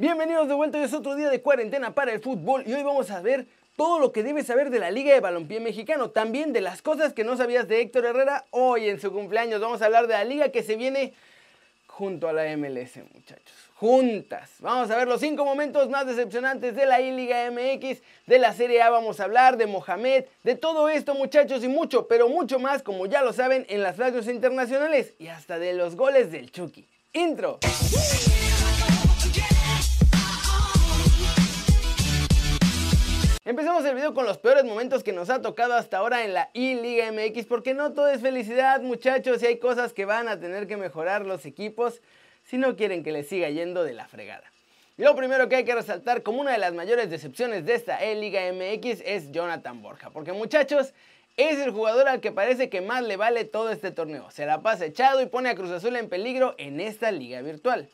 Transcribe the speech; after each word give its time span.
Bienvenidos 0.00 0.48
de 0.48 0.54
vuelta, 0.54 0.78
hoy 0.78 0.84
es 0.84 0.94
otro 0.94 1.14
día 1.14 1.28
de 1.28 1.42
cuarentena 1.42 1.92
para 1.92 2.10
el 2.10 2.20
fútbol 2.20 2.64
y 2.66 2.72
hoy 2.72 2.82
vamos 2.82 3.10
a 3.10 3.20
ver 3.20 3.44
todo 3.76 3.98
lo 3.98 4.12
que 4.12 4.22
debes 4.22 4.46
saber 4.46 4.70
de 4.70 4.78
la 4.78 4.90
Liga 4.90 5.12
de 5.12 5.20
Balompié 5.20 5.60
Mexicano, 5.60 6.08
también 6.08 6.54
de 6.54 6.62
las 6.62 6.80
cosas 6.80 7.12
que 7.12 7.22
no 7.22 7.36
sabías 7.36 7.68
de 7.68 7.82
Héctor 7.82 8.06
Herrera 8.06 8.46
hoy 8.48 8.88
en 8.88 8.98
su 8.98 9.12
cumpleaños. 9.12 9.60
Vamos 9.60 9.82
a 9.82 9.84
hablar 9.84 10.06
de 10.06 10.14
la 10.14 10.24
liga 10.24 10.48
que 10.48 10.62
se 10.62 10.76
viene 10.76 11.12
junto 11.86 12.30
a 12.30 12.32
la 12.32 12.44
MLS, 12.56 12.96
muchachos. 13.12 13.54
Juntas. 13.74 14.48
Vamos 14.60 14.90
a 14.90 14.96
ver 14.96 15.06
los 15.06 15.20
cinco 15.20 15.44
momentos 15.44 15.90
más 15.90 16.06
decepcionantes 16.06 16.74
de 16.74 16.86
la 16.86 17.02
I-Liga 17.02 17.50
MX, 17.50 18.00
de 18.26 18.38
la 18.38 18.54
Serie 18.54 18.80
A 18.80 18.88
vamos 18.88 19.20
a 19.20 19.24
hablar, 19.24 19.58
de 19.58 19.66
Mohamed, 19.66 20.24
de 20.44 20.54
todo 20.54 20.88
esto, 20.88 21.14
muchachos, 21.14 21.62
y 21.62 21.68
mucho, 21.68 22.08
pero 22.08 22.26
mucho 22.30 22.58
más, 22.58 22.82
como 22.82 23.04
ya 23.04 23.20
lo 23.20 23.34
saben, 23.34 23.66
en 23.68 23.82
las 23.82 23.98
radios 23.98 24.28
internacionales 24.28 25.12
y 25.18 25.26
hasta 25.26 25.58
de 25.58 25.74
los 25.74 25.94
goles 25.94 26.32
del 26.32 26.50
Chucky. 26.50 26.86
Intro. 27.12 27.58
Empecemos 33.46 33.82
el 33.86 33.94
video 33.94 34.12
con 34.12 34.26
los 34.26 34.36
peores 34.36 34.64
momentos 34.64 35.02
que 35.02 35.14
nos 35.14 35.30
ha 35.30 35.40
tocado 35.40 35.72
hasta 35.72 35.96
ahora 35.96 36.26
en 36.26 36.34
la 36.34 36.50
I-Liga 36.52 37.10
MX, 37.10 37.46
porque 37.46 37.72
no 37.72 37.94
todo 37.94 38.08
es 38.08 38.20
felicidad, 38.20 38.82
muchachos, 38.82 39.42
y 39.42 39.46
hay 39.46 39.56
cosas 39.58 39.94
que 39.94 40.04
van 40.04 40.28
a 40.28 40.38
tener 40.38 40.66
que 40.66 40.76
mejorar 40.76 41.24
los 41.24 41.46
equipos 41.46 42.02
si 42.44 42.58
no 42.58 42.76
quieren 42.76 43.02
que 43.02 43.12
les 43.12 43.30
siga 43.30 43.48
yendo 43.48 43.82
de 43.82 43.94
la 43.94 44.06
fregada. 44.06 44.44
Lo 44.98 45.16
primero 45.16 45.48
que 45.48 45.56
hay 45.56 45.64
que 45.64 45.74
resaltar 45.74 46.22
como 46.22 46.42
una 46.42 46.52
de 46.52 46.58
las 46.58 46.74
mayores 46.74 47.08
decepciones 47.08 47.64
de 47.64 47.76
esta 47.76 48.04
E-Liga 48.04 48.42
MX 48.52 49.00
es 49.06 49.32
Jonathan 49.32 49.80
Borja, 49.80 50.10
porque 50.10 50.34
muchachos, 50.34 50.92
es 51.38 51.58
el 51.60 51.70
jugador 51.70 52.08
al 52.08 52.20
que 52.20 52.32
parece 52.32 52.68
que 52.68 52.82
más 52.82 53.02
le 53.02 53.16
vale 53.16 53.46
todo 53.46 53.70
este 53.70 53.90
torneo. 53.90 54.30
Se 54.30 54.44
la 54.44 54.60
pasa 54.60 54.84
echado 54.84 55.22
y 55.22 55.26
pone 55.26 55.48
a 55.48 55.54
Cruz 55.54 55.70
Azul 55.70 55.96
en 55.96 56.10
peligro 56.10 56.54
en 56.58 56.78
esta 56.78 57.10
liga 57.10 57.40
virtual. 57.40 57.88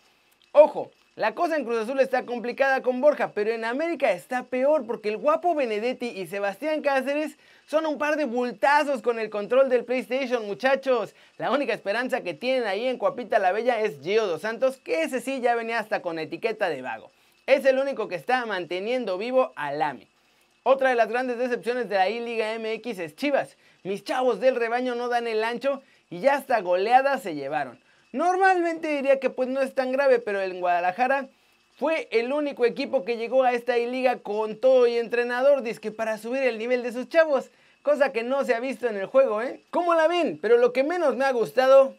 Ojo, 0.51 0.91
la 1.17 1.35
cosa 1.35 1.57
en 1.57 1.65
Cruz 1.65 1.79
Azul 1.79 1.99
está 2.01 2.27
complicada 2.27 2.83
con 2.83 3.01
Borja, 3.01 3.33
pero 3.33 3.51
en 3.51 3.65
América 3.65 4.13
está 4.13 4.43
peor 4.43 4.87
porque 4.87 5.09
el 5.09 5.17
guapo 5.17 5.55
Benedetti 5.55 6.09
y 6.09 6.27
Sebastián 6.27 6.83
Cáceres 6.83 7.39
son 7.67 7.87
un 7.87 7.97
par 7.97 8.17
de 8.17 8.27
bultazos 8.27 9.01
con 9.01 9.19
el 9.19 9.31
control 9.31 9.71
del 9.71 9.87
PlayStation, 9.87 10.47
muchachos. 10.47 11.15
La 11.39 11.51
única 11.51 11.73
esperanza 11.73 12.21
que 12.21 12.35
tienen 12.35 12.69
ahí 12.69 12.87
en 12.87 12.99
Cuapita 12.99 13.39
la 13.39 13.53
Bella 13.53 13.81
es 13.81 13.99
Gio 14.03 14.27
Dos 14.27 14.43
Santos, 14.43 14.77
que 14.77 15.05
ese 15.05 15.23
sí 15.23 15.41
ya 15.41 15.55
venía 15.55 15.79
hasta 15.79 16.03
con 16.03 16.19
etiqueta 16.19 16.69
de 16.69 16.83
vago. 16.83 17.11
Es 17.47 17.65
el 17.65 17.79
único 17.79 18.09
que 18.09 18.17
está 18.17 18.45
manteniendo 18.45 19.17
vivo 19.17 19.55
al 19.57 19.81
AMI. 19.81 20.07
Otra 20.65 20.91
de 20.91 20.97
las 20.97 21.09
grandes 21.09 21.39
decepciones 21.39 21.89
de 21.89 21.95
la 21.95 22.11
I-Liga 22.11 22.59
MX 22.59 22.99
es 22.99 23.17
Chivas. 23.17 23.57
Mis 23.85 24.05
chavos 24.05 24.39
del 24.39 24.57
rebaño 24.57 24.95
no 24.95 25.09
dan 25.09 25.27
el 25.27 25.43
ancho 25.45 25.83
y 26.11 26.21
ya 26.21 26.35
hasta 26.35 26.61
goleadas 26.61 27.23
se 27.23 27.35
llevaron. 27.35 27.86
Normalmente 28.13 28.89
diría 28.89 29.21
que 29.21 29.31
pues 29.31 29.49
no 29.49 29.61
es 29.61 29.75
tan 29.75 29.93
grave, 29.93 30.19
pero 30.19 30.41
en 30.41 30.61
Guadalajara 30.61 31.29
fue 31.77 32.09
el 32.11 32.33
único 32.33 32.65
equipo 32.65 33.05
que 33.05 33.17
llegó 33.17 33.43
a 33.43 33.53
esta 33.53 33.77
liga 33.77 34.19
con 34.19 34.57
todo 34.57 34.87
y 34.87 34.97
entrenador, 34.97 35.63
que 35.63 35.91
para 35.91 36.17
subir 36.17 36.43
el 36.43 36.59
nivel 36.59 36.83
de 36.83 36.93
sus 36.93 37.09
chavos, 37.09 37.51
cosa 37.83 38.13
que 38.13 38.23
no 38.23 38.45
se 38.45 38.55
ha 38.55 38.61
visto 38.61 38.89
en 38.89 38.97
el 38.97 39.07
juego, 39.07 39.43
¿eh? 39.43 39.63
¿Cómo 39.71 39.95
la 39.95 40.09
ven? 40.09 40.39
Pero 40.41 40.57
lo 40.57 40.73
que 40.73 40.85
menos 40.85 41.17
me 41.17 41.25
ha 41.27 41.33
gustado 41.33 41.95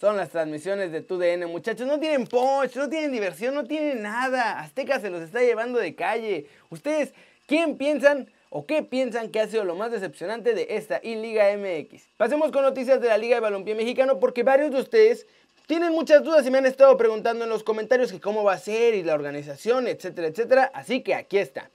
son 0.00 0.16
las 0.16 0.30
transmisiones 0.30 0.90
de 0.90 1.00
TUDN, 1.00 1.48
muchachos. 1.48 1.86
No 1.86 2.00
tienen 2.00 2.26
punch, 2.26 2.74
no 2.74 2.88
tienen 2.88 3.12
diversión, 3.12 3.54
no 3.54 3.64
tienen 3.64 4.02
nada. 4.02 4.58
Azteca 4.60 4.98
se 4.98 5.10
los 5.10 5.22
está 5.22 5.40
llevando 5.40 5.78
de 5.78 5.94
calle. 5.94 6.48
Ustedes, 6.70 7.14
¿quién 7.46 7.78
piensan 7.78 8.28
o 8.56 8.66
qué 8.66 8.84
piensan 8.84 9.30
que 9.30 9.40
ha 9.40 9.48
sido 9.48 9.64
lo 9.64 9.74
más 9.74 9.90
decepcionante 9.90 10.54
de 10.54 10.68
esta 10.70 11.00
I-Liga 11.02 11.46
MX? 11.56 12.04
Pasemos 12.16 12.52
con 12.52 12.62
noticias 12.62 13.00
de 13.00 13.08
la 13.08 13.18
Liga 13.18 13.34
de 13.34 13.40
Balompié 13.40 13.74
Mexicano 13.74 14.20
porque 14.20 14.44
varios 14.44 14.70
de 14.70 14.78
ustedes 14.78 15.26
tienen 15.66 15.90
muchas 15.90 16.22
dudas 16.22 16.46
y 16.46 16.52
me 16.52 16.58
han 16.58 16.66
estado 16.66 16.96
preguntando 16.96 17.42
en 17.42 17.50
los 17.50 17.64
comentarios 17.64 18.12
que 18.12 18.20
cómo 18.20 18.44
va 18.44 18.52
a 18.52 18.58
ser 18.58 18.94
y 18.94 19.02
la 19.02 19.14
organización, 19.14 19.88
etcétera, 19.88 20.28
etcétera. 20.28 20.70
Así 20.72 21.02
que 21.02 21.16
aquí 21.16 21.38
está. 21.38 21.68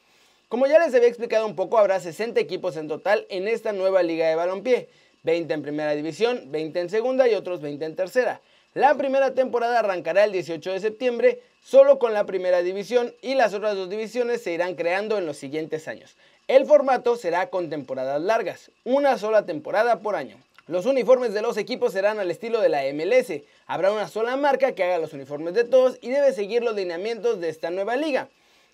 Como 0.47 0.67
ya 0.67 0.79
les 0.79 0.95
había 0.95 1.09
explicado 1.09 1.45
un 1.45 1.57
poco, 1.57 1.77
habrá 1.77 1.99
60 1.99 2.39
equipos 2.39 2.77
en 2.77 2.87
total 2.87 3.25
en 3.29 3.49
esta 3.49 3.73
nueva 3.73 4.01
liga 4.01 4.29
de 4.29 4.35
balompié. 4.35 4.87
20 5.23 5.53
en 5.53 5.61
primera 5.61 5.91
división, 5.95 6.49
20 6.49 6.79
en 6.79 6.89
segunda 6.89 7.27
y 7.27 7.33
otros 7.33 7.59
20 7.59 7.83
en 7.83 7.95
tercera. 7.97 8.39
La 8.73 8.95
primera 8.95 9.33
temporada 9.33 9.79
arrancará 9.79 10.23
el 10.23 10.31
18 10.31 10.71
de 10.71 10.79
septiembre 10.79 11.41
solo 11.61 11.99
con 11.99 12.13
la 12.13 12.25
primera 12.25 12.61
división 12.61 13.13
y 13.21 13.35
las 13.35 13.53
otras 13.53 13.75
dos 13.75 13.89
divisiones 13.89 14.41
se 14.43 14.53
irán 14.53 14.75
creando 14.75 15.17
en 15.17 15.25
los 15.25 15.35
siguientes 15.35 15.89
años. 15.89 16.15
El 16.49 16.65
formato 16.65 17.15
será 17.15 17.51
con 17.51 17.69
temporadas 17.69 18.19
largas, 18.19 18.71
una 18.83 19.19
sola 19.19 19.45
temporada 19.45 19.99
por 19.99 20.15
año. 20.15 20.35
Los 20.65 20.87
uniformes 20.87 21.31
de 21.31 21.43
los 21.43 21.57
equipos 21.57 21.93
serán 21.93 22.17
al 22.17 22.31
estilo 22.31 22.59
de 22.59 22.69
la 22.69 22.81
MLS. 22.91 23.43
Habrá 23.67 23.91
una 23.91 24.07
sola 24.07 24.35
marca 24.35 24.71
que 24.71 24.83
haga 24.83 24.97
los 24.97 25.13
uniformes 25.13 25.53
de 25.53 25.63
todos 25.63 25.99
y 26.01 26.09
debe 26.09 26.33
seguir 26.33 26.63
los 26.63 26.75
lineamientos 26.75 27.39
de 27.39 27.49
esta 27.49 27.69
nueva 27.69 27.97
liga. 27.97 28.29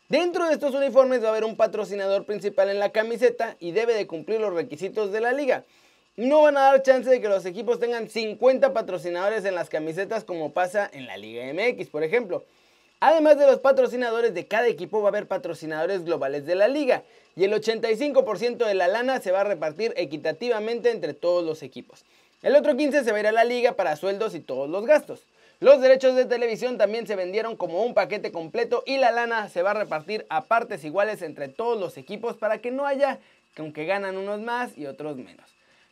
Dentro 0.07 0.47
de 0.47 0.53
estos 0.53 0.73
uniformes 0.73 1.21
va 1.21 1.27
a 1.27 1.31
haber 1.31 1.43
un 1.43 1.57
patrocinador 1.57 2.25
principal 2.25 2.69
en 2.69 2.79
la 2.79 2.93
camiseta 2.93 3.57
y 3.59 3.73
debe 3.73 3.93
de 3.93 4.07
cumplir 4.07 4.39
los 4.39 4.53
requisitos 4.53 5.11
de 5.11 5.19
la 5.19 5.33
liga. 5.33 5.65
No 6.15 6.43
van 6.43 6.55
a 6.55 6.61
dar 6.61 6.81
chance 6.81 7.09
de 7.09 7.19
que 7.19 7.27
los 7.27 7.45
equipos 7.45 7.81
tengan 7.81 8.07
50 8.07 8.71
patrocinadores 8.71 9.43
en 9.43 9.53
las 9.53 9.67
camisetas 9.67 10.23
como 10.23 10.53
pasa 10.53 10.89
en 10.93 11.07
la 11.07 11.17
Liga 11.17 11.43
MX, 11.53 11.89
por 11.89 12.03
ejemplo. 12.03 12.45
Además 13.07 13.37
de 13.37 13.45
los 13.45 13.59
patrocinadores 13.59 14.33
de 14.33 14.47
cada 14.47 14.67
equipo 14.67 14.99
va 14.99 15.09
a 15.09 15.09
haber 15.09 15.27
patrocinadores 15.27 16.05
globales 16.05 16.47
de 16.47 16.55
la 16.55 16.67
liga 16.67 17.03
y 17.35 17.43
el 17.43 17.53
85% 17.53 18.65
de 18.65 18.73
la 18.73 18.87
lana 18.87 19.19
se 19.19 19.31
va 19.31 19.41
a 19.41 19.43
repartir 19.43 19.93
equitativamente 19.95 20.89
entre 20.89 21.13
todos 21.13 21.45
los 21.45 21.61
equipos. 21.61 22.03
El 22.41 22.55
otro 22.55 22.73
15% 22.73 23.03
se 23.03 23.11
va 23.11 23.17
a 23.17 23.19
ir 23.19 23.27
a 23.27 23.31
la 23.31 23.43
liga 23.43 23.73
para 23.73 23.95
sueldos 23.95 24.33
y 24.33 24.39
todos 24.39 24.67
los 24.71 24.87
gastos. 24.87 25.21
Los 25.59 25.81
derechos 25.81 26.15
de 26.15 26.25
televisión 26.25 26.79
también 26.79 27.05
se 27.05 27.15
vendieron 27.15 27.55
como 27.55 27.83
un 27.83 27.93
paquete 27.93 28.31
completo 28.31 28.81
y 28.87 28.97
la 28.97 29.11
lana 29.11 29.49
se 29.49 29.61
va 29.61 29.69
a 29.69 29.75
repartir 29.75 30.25
a 30.29 30.45
partes 30.45 30.83
iguales 30.83 31.21
entre 31.21 31.47
todos 31.47 31.79
los 31.79 31.99
equipos 31.99 32.37
para 32.37 32.57
que 32.57 32.71
no 32.71 32.87
haya 32.87 33.19
que 33.53 33.61
aunque 33.61 33.85
ganan 33.85 34.17
unos 34.17 34.41
más 34.41 34.75
y 34.75 34.87
otros 34.87 35.15
menos. 35.15 35.45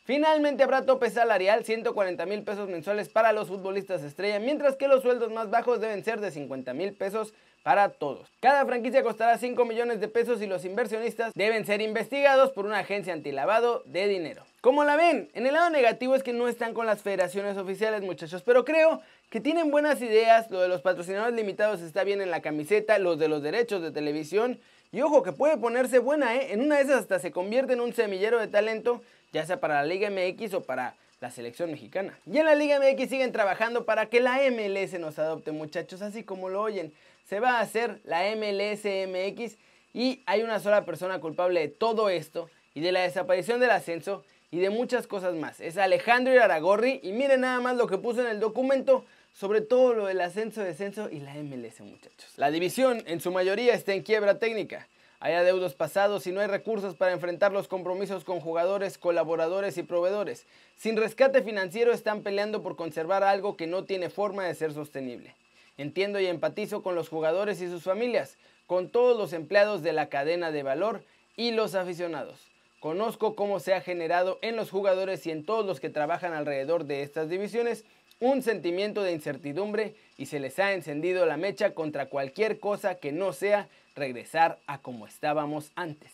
Finalmente 0.06 0.64
habrá 0.64 0.86
tope 0.86 1.10
salarial, 1.10 1.64
140 1.64 2.26
mil 2.26 2.44
pesos 2.44 2.68
mensuales 2.68 3.08
para 3.08 3.32
los 3.32 3.48
futbolistas 3.48 4.04
estrella, 4.04 4.38
mientras 4.38 4.76
que 4.76 4.90
los 4.90 5.02
sueldos 5.02 5.32
más 5.32 5.50
bajos 5.50 5.80
deben 5.80 6.04
ser 6.04 6.20
de 6.20 6.30
50 6.30 6.74
mil 6.74 6.92
pesos 6.92 7.34
para 7.64 7.88
todos. 7.88 8.28
Cada 8.42 8.66
franquicia 8.66 9.02
costará 9.02 9.38
5 9.38 9.64
millones 9.64 10.02
de 10.02 10.10
pesos 10.10 10.42
y 10.42 10.48
los 10.48 10.66
inversionistas 10.66 11.32
deben 11.34 11.66
ser 11.66 11.82
investigados 11.82 12.52
por 12.52 12.66
una 12.66 12.80
agencia 12.80 13.14
antilavado 13.14 13.82
de 13.86 14.10
dinero. 14.10 14.44
¿Cómo 14.60 14.84
la 14.84 14.98
ven? 14.98 15.30
En 15.36 15.48
el 15.48 15.54
lado 15.54 15.70
negativo 15.70 16.16
es 16.16 16.24
que 16.24 16.34
no 16.34 16.50
están 16.50 16.74
con 16.74 16.86
las 16.86 17.02
federaciones 17.02 17.56
oficiales 17.58 18.02
muchachos, 18.02 18.44
pero 18.44 18.66
creo 18.66 19.00
que 19.30 19.40
tienen 19.40 19.72
buenas 19.72 20.02
ideas, 20.02 20.52
lo 20.52 20.60
de 20.60 20.68
los 20.68 20.82
patrocinadores 20.82 21.34
limitados 21.34 21.80
está 21.80 22.04
bien 22.04 22.20
en 22.20 22.30
la 22.30 22.42
camiseta, 22.42 23.00
los 23.00 23.18
de 23.18 23.30
los 23.30 23.42
derechos 23.42 23.82
de 23.82 23.92
televisión 23.92 24.60
y 24.92 25.02
ojo 25.02 25.24
que 25.24 25.32
puede 25.32 25.56
ponerse 25.56 26.00
buena, 26.00 26.36
¿eh? 26.36 26.52
En 26.52 26.62
una 26.62 26.76
de 26.76 26.84
esas 26.84 27.00
hasta 27.04 27.20
se 27.20 27.32
convierte 27.32 27.72
en 27.72 27.80
un 27.80 27.94
semillero 27.94 28.38
de 28.40 28.48
talento 28.48 29.02
ya 29.34 29.46
sea 29.46 29.60
para 29.60 29.82
la 29.82 29.86
Liga 29.86 30.10
MX 30.10 30.54
o 30.54 30.62
para 30.62 30.96
la 31.20 31.32
selección 31.32 31.72
mexicana. 31.72 32.18
Y 32.26 32.38
en 32.38 32.46
la 32.46 32.56
Liga 32.56 32.80
MX 32.80 33.10
siguen 33.10 33.32
trabajando 33.32 33.86
para 33.86 34.06
que 34.06 34.20
la 34.20 34.40
MLS 34.52 35.00
nos 35.00 35.20
adopte, 35.20 35.52
muchachos, 35.52 36.02
así 36.02 36.24
como 36.24 36.50
lo 36.50 36.62
oyen. 36.62 36.94
Se 37.28 37.40
va 37.40 37.58
a 37.58 37.62
hacer 37.62 38.00
la 38.06 38.24
MLS 38.36 38.86
MX 38.86 39.58
y 39.94 40.22
hay 40.26 40.44
una 40.44 40.60
sola 40.60 40.86
persona 40.86 41.20
culpable 41.20 41.60
de 41.62 41.68
todo 41.68 42.10
esto 42.10 42.50
y 42.74 42.82
de 42.82 42.92
la 42.92 43.02
desaparición 43.02 43.60
del 43.60 43.72
ascenso 43.72 44.24
y 44.52 44.60
de 44.60 44.70
muchas 44.70 45.08
cosas 45.08 45.34
más. 45.34 45.60
Es 45.60 45.78
Alejandro 45.78 46.34
Iraragorri 46.34 47.00
y 47.02 47.12
miren 47.12 47.42
nada 47.42 47.60
más 47.60 47.76
lo 47.76 47.88
que 47.88 47.98
puso 47.98 48.22
en 48.22 48.28
el 48.28 48.40
documento 48.40 49.06
sobre 49.34 49.62
todo 49.62 49.94
lo 49.94 50.06
del 50.06 50.22
ascenso, 50.22 50.62
descenso 50.62 51.10
y 51.10 51.20
la 51.20 51.34
MLS, 51.34 51.82
muchachos. 51.82 52.34
La 52.38 52.52
división 52.52 53.02
en 53.08 53.20
su 53.20 53.32
mayoría 53.32 53.74
está 53.74 53.94
en 53.94 54.04
quiebra 54.04 54.38
técnica. 54.38 54.88
Hay 55.24 55.36
adeudos 55.36 55.74
pasados 55.74 56.28
y 56.28 56.34
no 56.34 56.42
hay 56.42 56.48
recursos 56.48 56.96
para 56.96 57.14
enfrentar 57.14 57.54
los 57.54 57.70
compromisos 57.70 58.26
con 58.26 58.42
jugadores, 58.42 58.98
colaboradores 58.98 59.78
y 59.78 59.84
proveedores. 59.84 60.46
Sin 60.76 60.98
rescate 60.98 61.42
financiero 61.42 61.94
están 61.94 62.24
peleando 62.24 62.62
por 62.62 62.76
conservar 62.76 63.24
algo 63.24 63.56
que 63.56 63.66
no 63.66 63.86
tiene 63.86 64.10
forma 64.10 64.44
de 64.44 64.54
ser 64.54 64.74
sostenible. 64.74 65.34
Entiendo 65.78 66.20
y 66.20 66.26
empatizo 66.26 66.84
con 66.84 66.96
los 66.96 67.08
jugadores 67.08 67.62
y 67.62 67.70
sus 67.70 67.84
familias, 67.84 68.36
con 68.68 68.90
todos 68.90 69.18
los 69.18 69.32
empleados 69.32 69.82
de 69.82 69.94
la 69.94 70.10
cadena 70.10 70.52
de 70.52 70.62
valor 70.62 71.06
y 71.38 71.52
los 71.52 71.74
aficionados. 71.74 72.42
Conozco 72.82 73.34
cómo 73.34 73.62
se 73.62 73.74
ha 73.74 73.80
generado 73.80 74.40
en 74.42 74.58
los 74.58 74.72
jugadores 74.72 75.26
y 75.26 75.32
en 75.32 75.46
todos 75.46 75.66
los 75.66 75.80
que 75.80 75.90
trabajan 75.90 76.34
alrededor 76.34 76.84
de 76.84 77.02
estas 77.02 77.30
divisiones 77.30 77.86
un 78.20 78.42
sentimiento 78.42 79.04
de 79.04 79.12
incertidumbre 79.12 79.96
y 80.18 80.28
se 80.28 80.40
les 80.40 80.60
ha 80.60 80.74
encendido 80.74 81.26
la 81.26 81.38
mecha 81.38 81.74
contra 81.74 82.08
cualquier 82.08 82.60
cosa 82.60 82.96
que 82.96 83.12
no 83.12 83.34
sea 83.34 83.68
regresar 83.96 84.60
a 84.68 84.78
como 84.80 85.08
estábamos 85.08 85.72
antes. 85.76 86.12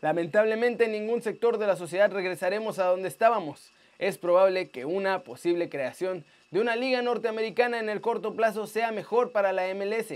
Lamentablemente 0.00 0.84
en 0.84 0.92
ningún 0.92 1.22
sector 1.22 1.58
de 1.58 1.66
la 1.66 1.76
sociedad 1.76 2.12
regresaremos 2.12 2.78
a 2.78 2.86
donde 2.86 3.08
estábamos. 3.08 3.72
Es 3.98 4.16
probable 4.16 4.68
que 4.68 4.84
una 4.84 5.20
posible 5.24 5.68
creación 5.68 6.24
de 6.50 6.60
una 6.60 6.76
liga 6.76 7.02
norteamericana 7.02 7.80
en 7.80 7.88
el 7.88 8.00
corto 8.00 8.34
plazo 8.34 8.66
sea 8.66 8.92
mejor 8.92 9.32
para 9.32 9.52
la 9.52 9.74
MLS, 9.74 10.12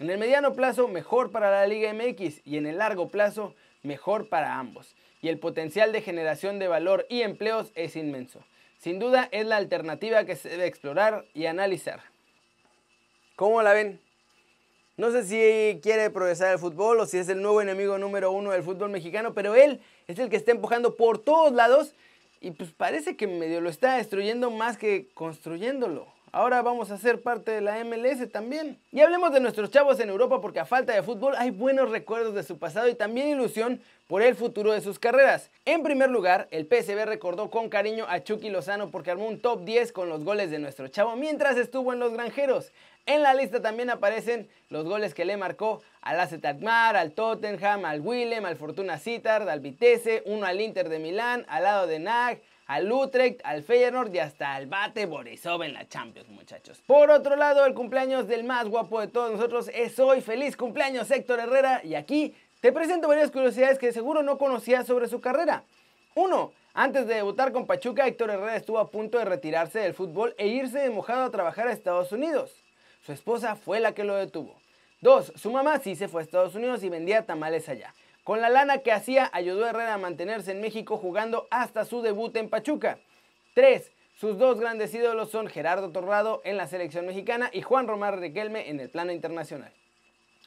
en 0.00 0.10
el 0.10 0.18
mediano 0.18 0.54
plazo 0.54 0.88
mejor 0.88 1.30
para 1.30 1.50
la 1.50 1.66
Liga 1.66 1.92
MX 1.92 2.40
y 2.44 2.56
en 2.56 2.66
el 2.66 2.78
largo 2.78 3.08
plazo 3.08 3.54
mejor 3.82 4.28
para 4.28 4.58
ambos. 4.58 4.94
Y 5.22 5.28
el 5.28 5.38
potencial 5.38 5.92
de 5.92 6.02
generación 6.02 6.58
de 6.58 6.68
valor 6.68 7.06
y 7.08 7.22
empleos 7.22 7.70
es 7.74 7.96
inmenso. 7.96 8.40
Sin 8.84 8.98
duda 8.98 9.30
es 9.32 9.46
la 9.46 9.56
alternativa 9.56 10.26
que 10.26 10.36
se 10.36 10.50
debe 10.50 10.66
explorar 10.66 11.24
y 11.32 11.46
analizar. 11.46 12.02
¿Cómo 13.34 13.62
la 13.62 13.72
ven? 13.72 13.98
No 14.98 15.10
sé 15.10 15.24
si 15.24 15.80
quiere 15.80 16.10
progresar 16.10 16.52
el 16.52 16.58
fútbol 16.58 17.00
o 17.00 17.06
si 17.06 17.16
es 17.16 17.30
el 17.30 17.40
nuevo 17.40 17.62
enemigo 17.62 17.96
número 17.96 18.30
uno 18.30 18.50
del 18.50 18.62
fútbol 18.62 18.90
mexicano, 18.90 19.32
pero 19.32 19.54
él 19.54 19.80
es 20.06 20.18
el 20.18 20.28
que 20.28 20.36
está 20.36 20.50
empujando 20.50 20.96
por 20.96 21.18
todos 21.18 21.50
lados 21.50 21.94
y 22.42 22.50
pues 22.50 22.72
parece 22.72 23.16
que 23.16 23.26
medio 23.26 23.62
lo 23.62 23.70
está 23.70 23.96
destruyendo 23.96 24.50
más 24.50 24.76
que 24.76 25.08
construyéndolo. 25.14 26.13
Ahora 26.36 26.62
vamos 26.62 26.90
a 26.90 26.98
ser 26.98 27.22
parte 27.22 27.52
de 27.52 27.60
la 27.60 27.84
MLS 27.84 28.28
también. 28.32 28.76
Y 28.90 29.02
hablemos 29.02 29.32
de 29.32 29.38
nuestros 29.38 29.70
chavos 29.70 30.00
en 30.00 30.08
Europa 30.08 30.40
porque 30.40 30.58
a 30.58 30.64
falta 30.64 30.92
de 30.92 31.00
fútbol 31.00 31.36
hay 31.38 31.52
buenos 31.52 31.90
recuerdos 31.90 32.34
de 32.34 32.42
su 32.42 32.58
pasado 32.58 32.88
y 32.88 32.96
también 32.96 33.28
ilusión 33.28 33.80
por 34.08 34.20
el 34.20 34.34
futuro 34.34 34.72
de 34.72 34.80
sus 34.80 34.98
carreras. 34.98 35.52
En 35.64 35.84
primer 35.84 36.10
lugar, 36.10 36.48
el 36.50 36.66
PSV 36.66 37.04
recordó 37.06 37.50
con 37.52 37.68
cariño 37.68 38.04
a 38.08 38.24
Chucky 38.24 38.50
Lozano 38.50 38.90
porque 38.90 39.12
armó 39.12 39.28
un 39.28 39.40
top 39.40 39.64
10 39.64 39.92
con 39.92 40.08
los 40.08 40.24
goles 40.24 40.50
de 40.50 40.58
nuestro 40.58 40.88
chavo 40.88 41.14
mientras 41.14 41.56
estuvo 41.56 41.92
en 41.92 42.00
los 42.00 42.12
granjeros. 42.12 42.72
En 43.06 43.22
la 43.22 43.32
lista 43.32 43.62
también 43.62 43.90
aparecen 43.90 44.48
los 44.70 44.86
goles 44.86 45.14
que 45.14 45.24
le 45.24 45.36
marcó 45.36 45.82
al 46.02 46.18
AZ 46.18 46.32
Alkmaar, 46.42 46.96
al 46.96 47.12
Tottenham, 47.12 47.84
al 47.84 48.00
Willem, 48.00 48.44
al 48.44 48.56
Fortuna 48.56 48.98
Sittard, 48.98 49.48
al 49.48 49.60
Vitesse, 49.60 50.24
uno 50.26 50.46
al 50.46 50.60
Inter 50.60 50.88
de 50.88 50.98
Milán, 50.98 51.46
al 51.48 51.62
lado 51.62 51.86
de 51.86 52.00
Nag, 52.00 52.40
al 52.66 52.90
Utrecht, 52.90 53.40
al 53.44 53.62
Feyenoord 53.62 54.14
y 54.14 54.18
hasta 54.18 54.54
al 54.54 54.66
Bate 54.66 55.06
Borisov 55.06 55.62
en 55.62 55.74
la 55.74 55.86
Champions, 55.88 56.28
muchachos. 56.30 56.80
Por 56.86 57.10
otro 57.10 57.36
lado, 57.36 57.66
el 57.66 57.74
cumpleaños 57.74 58.26
del 58.26 58.44
más 58.44 58.68
guapo 58.68 59.00
de 59.00 59.08
todos 59.08 59.32
nosotros 59.32 59.70
es 59.74 59.98
hoy. 59.98 60.20
¡Feliz 60.20 60.56
cumpleaños, 60.56 61.10
Héctor 61.10 61.40
Herrera! 61.40 61.80
Y 61.84 61.94
aquí 61.94 62.34
te 62.60 62.72
presento 62.72 63.08
varias 63.08 63.30
curiosidades 63.30 63.78
que 63.78 63.92
seguro 63.92 64.22
no 64.22 64.38
conocías 64.38 64.86
sobre 64.86 65.08
su 65.08 65.20
carrera. 65.20 65.64
1. 66.14 66.52
Antes 66.72 67.06
de 67.06 67.14
debutar 67.14 67.52
con 67.52 67.66
Pachuca, 67.66 68.06
Héctor 68.06 68.30
Herrera 68.30 68.56
estuvo 68.56 68.78
a 68.78 68.90
punto 68.90 69.18
de 69.18 69.26
retirarse 69.26 69.80
del 69.80 69.94
fútbol 69.94 70.34
e 70.38 70.48
irse 70.48 70.78
de 70.78 70.90
mojado 70.90 71.24
a 71.24 71.30
trabajar 71.30 71.68
a 71.68 71.72
Estados 71.72 72.10
Unidos. 72.12 72.52
Su 73.04 73.12
esposa 73.12 73.54
fue 73.54 73.80
la 73.80 73.92
que 73.92 74.04
lo 74.04 74.14
detuvo. 74.14 74.56
2. 75.02 75.34
Su 75.36 75.50
mamá 75.50 75.78
sí 75.80 75.94
se 75.94 76.08
fue 76.08 76.22
a 76.22 76.24
Estados 76.24 76.54
Unidos 76.54 76.82
y 76.82 76.88
vendía 76.88 77.26
tamales 77.26 77.68
allá. 77.68 77.92
Con 78.24 78.40
la 78.40 78.48
lana 78.48 78.78
que 78.78 78.90
hacía, 78.90 79.30
ayudó 79.34 79.66
a 79.66 79.70
Herrera 79.70 79.92
a 79.92 79.98
mantenerse 79.98 80.52
en 80.52 80.62
México 80.62 80.96
jugando 80.96 81.46
hasta 81.50 81.84
su 81.84 82.00
debut 82.00 82.34
en 82.36 82.48
Pachuca. 82.48 82.98
3. 83.54 83.92
Sus 84.14 84.38
dos 84.38 84.58
grandes 84.58 84.94
ídolos 84.94 85.30
son 85.30 85.46
Gerardo 85.46 85.90
Torrado 85.90 86.40
en 86.44 86.56
la 86.56 86.66
selección 86.66 87.04
mexicana 87.04 87.50
y 87.52 87.60
Juan 87.60 87.86
Román 87.86 88.18
Riquelme 88.18 88.70
en 88.70 88.80
el 88.80 88.88
plano 88.88 89.12
internacional. 89.12 89.70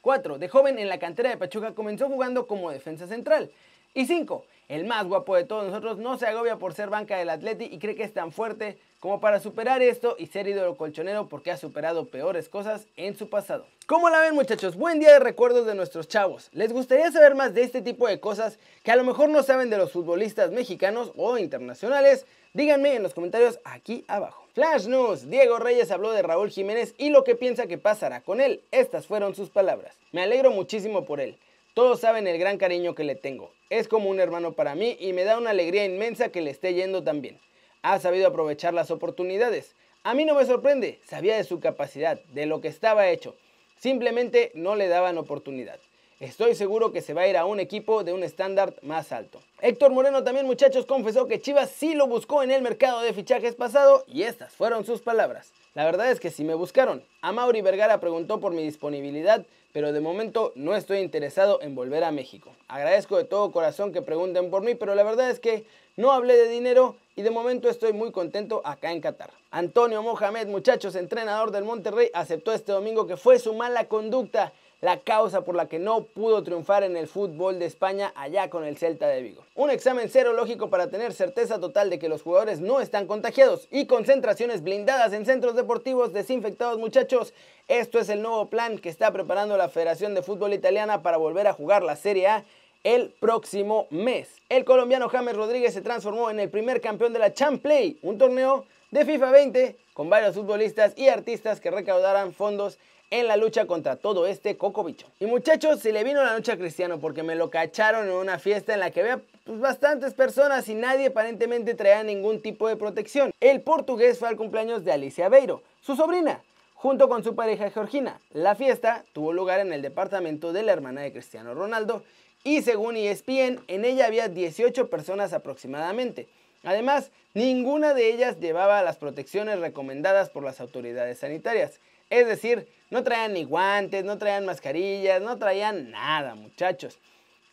4. 0.02 0.40
De 0.40 0.50
joven 0.50 0.80
en 0.80 0.90
la 0.90 0.98
cantera 0.98 1.30
de 1.30 1.38
Pachuca 1.38 1.76
comenzó 1.76 2.08
jugando 2.08 2.48
como 2.48 2.72
defensa 2.72 3.06
central. 3.06 3.52
Y 3.98 4.06
5. 4.06 4.46
El 4.68 4.86
más 4.86 5.08
guapo 5.08 5.36
de 5.36 5.44
todos 5.44 5.66
nosotros 5.66 5.98
no 5.98 6.20
se 6.20 6.28
agobia 6.28 6.58
por 6.58 6.76
ser 6.76 6.92
banca 6.92 7.18
del 7.18 7.32
Atleti 7.32 7.64
y 7.66 7.80
cree 7.80 7.96
que 7.96 8.04
es 8.04 8.14
tan 8.14 8.32
fuerte 8.32 8.78
como 9.00 9.20
para 9.20 9.40
superar 9.40 9.82
esto 9.82 10.16
y 10.20 10.28
ser 10.28 10.48
ídolo 10.48 10.78
colchonero 10.78 11.28
porque 11.28 11.50
ha 11.50 11.58
superado 11.58 12.06
peores 12.06 12.48
cosas 12.48 12.86
en 12.96 13.18
su 13.18 13.28
pasado. 13.28 13.66
¿Cómo 13.88 14.12
la 14.12 14.22
ven 14.22 14.36
muchachos? 14.36 14.76
Buen 14.76 15.00
día 15.00 15.14
de 15.14 15.20
recuerdos 15.20 15.66
de 15.66 15.74
nuestros 15.74 16.08
chavos. 16.08 16.50
¿Les 16.52 16.72
gustaría 16.72 17.12
saber 17.12 17.34
más 17.34 17.56
de 17.56 17.64
este 17.64 17.82
tipo 17.82 18.08
de 18.08 18.20
cosas 18.20 18.60
que 18.84 18.92
a 18.92 18.96
lo 18.96 19.04
mejor 19.04 19.30
no 19.30 19.42
saben 19.42 19.72
de 19.72 19.80
los 19.80 19.92
futbolistas 19.92 20.52
mexicanos 20.52 21.12
o 21.18 21.40
internacionales? 21.40 22.28
Díganme 22.54 22.98
en 22.98 23.02
los 23.02 23.16
comentarios 23.16 23.60
aquí 23.64 24.06
abajo. 24.08 24.46
Flash 24.54 24.86
News, 24.86 25.28
Diego 25.28 25.58
Reyes 25.58 25.90
habló 25.90 26.12
de 26.12 26.22
Raúl 26.22 26.52
Jiménez 26.52 26.94
y 27.00 27.10
lo 27.10 27.24
que 27.24 27.34
piensa 27.34 27.66
que 27.66 27.80
pasará 27.80 28.22
con 28.22 28.42
él. 28.42 28.62
Estas 28.70 29.08
fueron 29.08 29.34
sus 29.34 29.50
palabras. 29.50 29.96
Me 30.12 30.22
alegro 30.22 30.52
muchísimo 30.52 31.04
por 31.04 31.20
él. 31.20 31.40
Todos 31.78 32.00
saben 32.00 32.26
el 32.26 32.40
gran 32.40 32.58
cariño 32.58 32.96
que 32.96 33.04
le 33.04 33.14
tengo. 33.14 33.52
Es 33.70 33.88
como 33.88 34.10
un 34.10 34.20
hermano 34.20 34.54
para 34.54 34.74
mí 34.74 34.98
y 35.00 35.14
me 35.14 35.26
da 35.26 35.38
una 35.38 35.52
alegría 35.52 35.86
inmensa 35.86 36.30
que 36.30 36.42
le 36.42 36.50
esté 36.50 36.74
yendo 36.74 37.04
tan 37.04 37.22
bien 37.22 37.38
ha 37.84 38.00
sabido 38.00 38.28
aprovechar 38.28 38.74
las 38.74 38.90
oportunidades. 38.90 39.76
A 40.02 40.16
mí 40.16 40.26
no 40.26 40.34
me 40.34 40.44
sorprende, 40.48 41.00
sabía 41.06 41.38
de 41.38 41.44
su 41.44 41.60
capacidad, 41.60 42.20
de 42.34 42.48
lo 42.48 42.62
que 42.62 42.68
estaba 42.68 43.10
hecho. 43.10 43.36
Simplemente 43.78 44.52
no 44.56 44.76
le 44.76 44.88
daban 44.88 45.20
oportunidad. 45.20 45.80
Estoy 46.20 46.56
seguro 46.56 46.92
que 46.92 47.04
se 47.04 47.14
va 47.14 47.22
a 47.22 47.28
ir 47.28 47.38
a 47.38 47.46
un 47.46 47.60
equipo 47.60 48.04
de 48.04 48.12
un 48.12 48.24
estándar 48.24 48.74
más 48.82 49.12
alto. 49.12 49.40
Héctor 49.62 49.92
Moreno 49.92 50.24
también 50.24 50.48
muchachos 50.48 50.88
confesó 50.88 51.28
que 51.28 51.40
Chivas 51.40 51.70
sí 51.70 51.94
lo 51.94 52.08
buscó 52.08 52.42
en 52.42 52.50
el 52.50 52.64
mercado 52.64 53.02
de 53.02 53.14
fichajes 53.14 53.54
pasado 53.54 54.04
y 54.08 54.24
estas 54.24 54.52
fueron 54.54 54.84
sus 54.84 55.02
palabras. 55.02 55.54
La 55.76 55.86
verdad 55.86 56.10
es 56.10 56.20
que 56.20 56.32
sí 56.32 56.44
me 56.44 56.56
buscaron. 56.56 57.04
A 57.22 57.32
Mauri 57.32 57.62
Vergara 57.62 58.00
preguntó 58.00 58.40
por 58.40 58.52
mi 58.52 58.64
disponibilidad, 58.64 59.46
pero 59.78 59.94
de 59.94 60.02
momento 60.02 60.54
no 60.56 60.76
estoy 60.76 61.02
interesado 61.02 61.62
en 61.62 61.76
volver 61.76 62.04
a 62.04 62.12
México. 62.12 62.50
Agradezco 62.68 63.16
de 63.16 63.26
todo 63.26 63.52
corazón 63.52 63.94
que 63.94 64.02
pregunten 64.02 64.50
por 64.50 64.64
mí, 64.64 64.74
pero 64.74 64.96
la 64.96 65.04
verdad 65.04 65.30
es 65.30 65.40
que 65.40 65.68
no 65.98 66.12
hablé 66.12 66.36
de 66.36 66.50
dinero 66.50 66.96
y 67.16 67.22
de 67.22 67.30
momento 67.30 67.70
estoy 67.70 67.94
muy 67.94 68.12
contento 68.12 68.64
acá 68.66 68.92
en 68.92 69.02
Qatar. 69.02 69.30
Antonio 69.52 70.02
Mohamed, 70.02 70.48
muchachos, 70.48 70.96
entrenador 70.96 71.52
del 71.52 71.64
Monterrey, 71.64 72.10
aceptó 72.16 72.54
este 72.54 72.72
domingo 72.72 73.06
que 73.06 73.18
fue 73.18 73.38
su 73.38 73.54
mala 73.54 73.88
conducta 73.88 74.52
la 74.82 75.00
causa 75.00 75.42
por 75.42 75.56
la 75.56 75.68
que 75.68 75.80
no 75.80 76.04
pudo 76.04 76.44
triunfar 76.44 76.84
en 76.84 76.98
el 76.98 77.08
fútbol 77.08 77.58
de 77.60 77.66
España 77.66 78.14
allá 78.16 78.50
con 78.50 78.64
el 78.64 78.78
Celta 78.78 79.08
de 79.08 79.22
Vigo. 79.22 79.44
Un 79.56 79.72
examen 79.72 80.10
serológico 80.10 80.70
para 80.70 80.90
tener 80.90 81.14
certeza 81.14 81.60
total 81.60 81.90
de 81.90 81.98
que 81.98 82.10
los 82.10 82.22
jugadores 82.22 82.60
no 82.60 82.80
están 82.80 83.08
contagiados 83.08 83.68
y 83.72 83.88
concentraciones 83.88 84.62
blindadas 84.62 85.14
en 85.14 85.26
centros 85.26 85.56
deportivos 85.56 86.14
desinfectados 86.14 86.78
muchachos. 86.78 87.34
Esto 87.68 88.00
es 88.00 88.10
el 88.10 88.22
nuevo 88.22 88.48
plan 88.50 88.78
que 88.78 88.90
está 88.90 89.12
preparando 89.12 89.58
la 89.58 89.70
Federación 89.70 90.14
de 90.14 90.22
Fútbol 90.22 90.54
Italiana 90.54 91.02
para 91.02 91.18
volver 91.18 91.48
a 91.48 91.54
jugar 91.54 91.82
la 91.82 91.96
Serie 91.96 92.28
A 92.28 92.46
el 92.84 93.10
próximo 93.20 93.88
mes. 93.90 94.30
El 94.48 94.64
colombiano 94.64 95.10
James 95.10 95.36
Rodríguez 95.36 95.74
se 95.74 95.82
transformó 95.82 96.30
en 96.30 96.40
el 96.40 96.50
primer 96.50 96.82
campeón 96.82 97.14
de 97.14 97.20
la 97.20 97.34
Champ 97.34 97.62
Play, 97.62 97.98
un 98.04 98.18
torneo 98.18 98.66
de 98.92 99.04
FIFA 99.04 99.32
20 99.32 99.76
con 99.94 100.10
varios 100.10 100.36
futbolistas 100.36 100.94
y 100.96 101.10
artistas 101.10 101.60
que 101.60 101.72
recaudarán 101.72 102.32
fondos 102.32 102.78
en 103.10 103.28
la 103.28 103.38
lucha 103.38 103.66
contra 103.66 103.96
todo 103.96 104.28
este 104.28 104.58
coco 104.58 104.84
bicho. 104.84 105.08
Y 105.20 105.26
muchachos, 105.26 105.80
se 105.80 105.94
le 105.94 106.04
vino 106.04 106.24
la 106.24 106.34
noche 106.34 106.52
a 106.52 106.58
Cristiano 106.58 107.00
porque 107.00 107.24
me 107.24 107.36
lo 107.36 107.50
cacharon 107.50 108.08
en 108.08 108.14
una 108.14 108.40
fiesta 108.40 108.74
en 108.74 108.82
la 108.82 108.92
que 108.92 109.02
había 109.02 109.22
pues, 109.46 109.60
bastantes 109.60 110.14
personas 110.14 110.68
y 110.68 110.76
nadie 110.76 111.08
aparentemente 111.08 111.74
traía 111.74 112.04
ningún 112.04 112.42
tipo 112.42 112.68
de 112.68 112.76
protección. 112.76 113.32
El 113.40 113.62
portugués 113.62 114.20
fue 114.20 114.28
al 114.28 114.38
cumpleaños 114.38 114.84
de 114.84 114.92
Alicia 114.92 115.30
Beiro, 115.30 115.62
su 115.82 115.96
sobrina, 115.96 116.42
junto 116.74 117.08
con 117.08 117.24
su 117.24 117.36
pareja 117.36 117.70
Georgina. 117.72 118.20
La 118.34 118.56
fiesta 118.56 119.06
tuvo 119.14 119.32
lugar 119.34 119.60
en 119.62 119.72
el 119.72 119.82
departamento 119.82 120.54
de 120.54 120.64
la 120.64 120.74
hermana 120.74 121.02
de 121.02 121.12
Cristiano 121.12 121.54
Ronaldo 121.54 122.04
y 122.44 122.62
según 122.62 122.96
ESPN, 122.96 123.62
en 123.68 123.86
ella 123.86 124.06
había 124.06 124.28
18 124.28 124.90
personas 124.90 125.34
aproximadamente. 125.34 126.28
Además, 126.64 127.12
ninguna 127.34 127.94
de 127.94 128.12
ellas 128.14 128.40
llevaba 128.40 128.82
las 128.84 128.98
protecciones 128.98 129.60
recomendadas 129.60 130.30
por 130.30 130.44
las 130.44 130.60
autoridades 130.60 131.20
sanitarias. 131.20 131.80
Es 132.10 132.28
decir, 132.28 132.68
no 132.90 133.04
traían 133.04 133.34
ni 133.34 133.44
guantes, 133.44 134.06
no 134.06 134.18
traían 134.18 134.46
mascarillas, 134.46 135.22
no 135.22 135.38
traían 135.38 135.92
nada, 135.92 136.36
muchachos. 136.36 137.00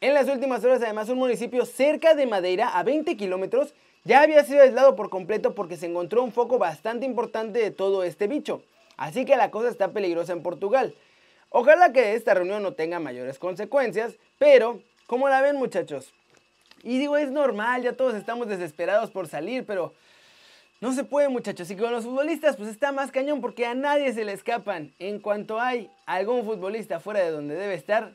En 0.00 0.14
las 0.14 0.28
últimas 0.28 0.64
horas, 0.64 0.82
además, 0.82 1.08
un 1.08 1.18
municipio 1.18 1.64
cerca 1.64 2.14
de 2.14 2.26
Madeira, 2.26 2.68
a 2.68 2.82
20 2.82 3.16
kilómetros, 3.16 3.74
ya 4.04 4.20
había 4.20 4.44
sido 4.44 4.62
aislado 4.62 4.96
por 4.96 5.08
completo 5.08 5.54
porque 5.54 5.76
se 5.76 5.86
encontró 5.86 6.22
un 6.22 6.30
foco 6.30 6.58
bastante 6.58 7.06
importante 7.06 7.58
de 7.58 7.70
todo 7.70 8.04
este 8.04 8.26
bicho. 8.26 8.62
Así 8.96 9.24
que 9.24 9.36
la 9.36 9.50
cosa 9.50 9.70
está 9.70 9.92
peligrosa 9.92 10.32
en 10.32 10.42
Portugal. 10.42 10.94
Ojalá 11.48 11.92
que 11.92 12.14
esta 12.14 12.34
reunión 12.34 12.62
no 12.62 12.74
tenga 12.74 13.00
mayores 13.00 13.38
consecuencias, 13.38 14.14
pero, 14.38 14.80
como 15.06 15.28
la 15.28 15.40
ven 15.40 15.56
muchachos? 15.56 16.12
Y 16.82 16.98
digo, 16.98 17.16
es 17.16 17.30
normal, 17.30 17.82
ya 17.82 17.94
todos 17.94 18.14
estamos 18.14 18.46
desesperados 18.48 19.10
por 19.10 19.26
salir, 19.26 19.64
pero 19.64 19.94
no 20.84 20.92
se 20.92 21.02
puede 21.02 21.30
muchachos, 21.30 21.70
y 21.70 21.76
con 21.76 21.90
los 21.92 22.04
futbolistas 22.04 22.56
pues 22.58 22.68
está 22.68 22.92
más 22.92 23.10
cañón 23.10 23.40
porque 23.40 23.64
a 23.64 23.74
nadie 23.74 24.12
se 24.12 24.22
le 24.22 24.34
escapan. 24.34 24.92
En 24.98 25.18
cuanto 25.18 25.58
hay 25.58 25.90
algún 26.04 26.44
futbolista 26.44 27.00
fuera 27.00 27.20
de 27.20 27.30
donde 27.30 27.54
debe 27.54 27.72
estar, 27.72 28.14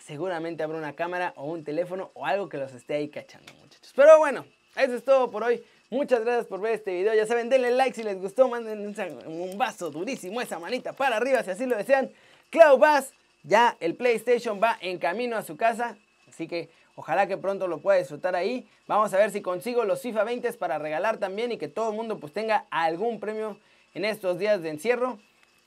seguramente 0.00 0.64
habrá 0.64 0.78
una 0.78 0.94
cámara 0.94 1.32
o 1.36 1.44
un 1.44 1.62
teléfono 1.62 2.10
o 2.14 2.26
algo 2.26 2.48
que 2.48 2.58
los 2.58 2.74
esté 2.74 2.94
ahí 2.94 3.08
cachando 3.08 3.52
muchachos. 3.60 3.92
Pero 3.94 4.18
bueno, 4.18 4.44
eso 4.74 4.96
es 4.96 5.04
todo 5.04 5.30
por 5.30 5.44
hoy. 5.44 5.62
Muchas 5.90 6.24
gracias 6.24 6.46
por 6.46 6.60
ver 6.60 6.74
este 6.74 6.92
video. 6.92 7.14
Ya 7.14 7.24
saben, 7.24 7.48
denle 7.48 7.70
like 7.70 7.94
si 7.94 8.02
les 8.02 8.20
gustó. 8.20 8.48
Manden 8.48 8.92
un 9.24 9.56
vaso 9.56 9.88
durísimo, 9.88 10.40
esa 10.40 10.58
manita 10.58 10.94
para 10.94 11.18
arriba 11.18 11.44
si 11.44 11.52
así 11.52 11.66
lo 11.66 11.76
desean. 11.76 12.10
Clau 12.50 12.78
Bass, 12.78 13.12
ya 13.44 13.76
el 13.78 13.94
PlayStation 13.94 14.60
va 14.60 14.76
en 14.80 14.98
camino 14.98 15.36
a 15.36 15.42
su 15.42 15.56
casa. 15.56 15.96
Así 16.28 16.48
que 16.48 16.68
Ojalá 16.98 17.28
que 17.28 17.36
pronto 17.36 17.68
lo 17.68 17.78
pueda 17.78 17.96
disfrutar 17.96 18.34
ahí. 18.34 18.68
Vamos 18.88 19.14
a 19.14 19.18
ver 19.18 19.30
si 19.30 19.40
consigo 19.40 19.84
los 19.84 20.02
FIFA 20.02 20.24
20 20.24 20.52
para 20.54 20.80
regalar 20.80 21.18
también 21.18 21.52
y 21.52 21.56
que 21.56 21.68
todo 21.68 21.90
el 21.90 21.96
mundo 21.96 22.18
pues 22.18 22.32
tenga 22.32 22.64
algún 22.72 23.20
premio 23.20 23.56
en 23.94 24.04
estos 24.04 24.36
días 24.40 24.62
de 24.62 24.70
encierro. 24.70 25.20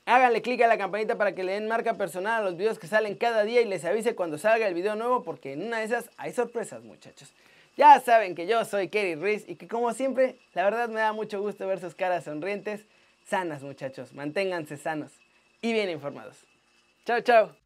Háganle 0.04 0.42
clic 0.42 0.60
a 0.60 0.66
la 0.66 0.76
campanita 0.76 1.16
para 1.16 1.34
que 1.34 1.42
le 1.42 1.52
den 1.52 1.68
marca 1.68 1.94
personal 1.94 2.42
a 2.42 2.44
los 2.44 2.58
videos 2.58 2.78
que 2.78 2.86
salen 2.86 3.14
cada 3.14 3.44
día 3.44 3.62
y 3.62 3.64
les 3.64 3.82
avise 3.86 4.14
cuando 4.14 4.36
salga 4.36 4.68
el 4.68 4.74
video 4.74 4.94
nuevo 4.94 5.22
porque 5.22 5.54
en 5.54 5.66
una 5.66 5.78
de 5.78 5.84
esas 5.84 6.10
hay 6.18 6.34
sorpresas 6.34 6.84
muchachos. 6.84 7.32
Ya 7.78 7.98
saben 8.00 8.34
que 8.34 8.46
yo 8.46 8.62
soy 8.66 8.88
Kerry 8.88 9.14
Ruiz 9.14 9.48
y 9.48 9.56
que 9.56 9.68
como 9.68 9.94
siempre, 9.94 10.36
la 10.52 10.64
verdad 10.64 10.90
me 10.90 11.00
da 11.00 11.14
mucho 11.14 11.40
gusto 11.40 11.66
ver 11.66 11.80
sus 11.80 11.94
caras 11.94 12.24
sonrientes, 12.24 12.84
sanas 13.24 13.62
muchachos, 13.62 14.12
manténganse 14.12 14.76
sanos 14.76 15.12
y 15.62 15.72
bien 15.72 15.88
informados. 15.88 16.36
Chao, 17.06 17.22
chao. 17.22 17.61